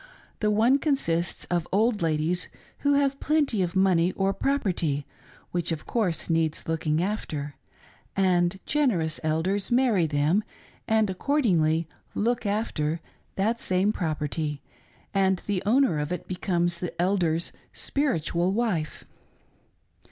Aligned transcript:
The: 0.39 0.49
one 0.49 0.79
con., 0.79 0.95
sists 0.95 1.45
of 1.51 1.67
old 1.71 2.01
ladies 2.01 2.47
who 2.79 2.93
have 2.95 3.19
plenty 3.19 3.61
of 3.61 3.75
money 3.75 4.11
or 4.13 4.33
propertyi 4.33 5.03
which 5.51 5.71
of 5.71 5.85
course 5.85 6.27
needs 6.27 6.67
looking 6.67 7.03
after; 7.03 7.53
and 8.15 8.59
generous 8.65 9.19
Eldersi 9.23 9.71
marry 9.71 10.07
them, 10.07 10.43
and 10.87 11.07
accordingly" 11.11 11.87
look 12.25 12.47
after" 12.47 12.99
that 13.35 13.59
same 13.59 13.93
property, 13.93 14.59
and 15.13 15.43
the 15.45 15.61
owner 15.67 15.99
of 15.99 16.11
it 16.11 16.27
becomes 16.27 16.79
the 16.79 16.99
Elder's 16.99 17.51
spirihial 17.71 18.51
wife. 18.51 19.05